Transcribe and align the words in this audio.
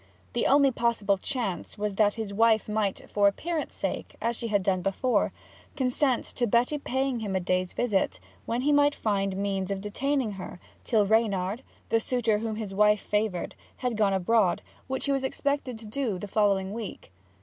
The 0.33 0.47
only 0.47 0.71
possible 0.71 1.19
chance 1.19 1.77
was 1.77 1.93
that 1.93 2.15
his 2.15 2.33
wife 2.33 2.67
might, 2.67 3.07
for 3.07 3.27
appearance' 3.27 3.75
sake, 3.75 4.15
as 4.19 4.35
she 4.35 4.47
had 4.47 4.63
done 4.63 4.81
before, 4.81 5.31
consent 5.75 6.23
to 6.25 6.47
Betty 6.47 6.79
paying 6.79 7.19
him 7.19 7.35
a 7.35 7.39
day's 7.39 7.73
visit, 7.73 8.19
when 8.47 8.61
he 8.61 8.71
might 8.71 8.95
find 8.95 9.37
means 9.37 9.69
of 9.69 9.79
detaining 9.79 10.31
her 10.31 10.59
till 10.83 11.05
Reynard, 11.05 11.61
the 11.89 11.99
suitor 11.99 12.39
whom 12.39 12.55
his 12.55 12.73
wife 12.73 12.99
favoured, 12.99 13.53
had 13.77 13.95
gone 13.95 14.13
abroad, 14.13 14.63
which 14.87 15.05
he 15.05 15.11
was 15.11 15.23
expected 15.23 15.77
to 15.77 15.85
do 15.85 16.17
the 16.17 16.27
following 16.27 16.73
week. 16.73 17.11